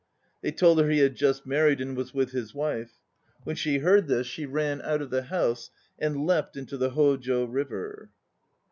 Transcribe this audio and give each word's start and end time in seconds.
They 0.41 0.51
told 0.51 0.79
her 0.79 0.89
he 0.89 0.97
had 0.97 1.13
just 1.15 1.45
married 1.45 1.79
and 1.79 1.95
was 1.95 2.11
with 2.11 2.31
his 2.31 2.55
wife. 2.55 2.93
When 3.43 3.55
she 3.55 3.77
heard 3.77 4.07
this 4.07 4.25
she 4.25 4.47
ran 4.47 4.81
out 4.81 4.99
of 5.03 5.11
the 5.11 5.25
house 5.25 5.69
and 5.99 6.25
leapt 6.25 6.57
into 6.57 6.75
the 6.75 6.89
Ho 6.89 7.17
jo 7.17 7.43
River. 7.43 8.09